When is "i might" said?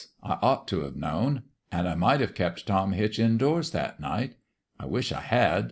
1.87-2.21